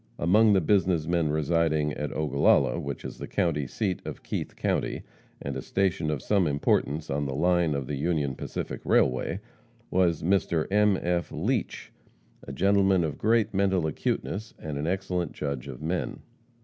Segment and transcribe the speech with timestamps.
[0.17, 5.03] Among the business men residing at Ogallala, which is the county seat of Keith county,
[5.39, 9.39] and a station of some importance on the line of the Union Pacific railway,
[9.91, 10.65] was Mr.
[10.71, 10.97] M.
[10.99, 11.31] F.
[11.31, 11.91] Leach,
[12.41, 16.21] a gentleman of great mental acuteness, and an excellent judge of men.